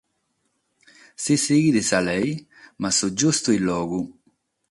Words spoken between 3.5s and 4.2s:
illogu.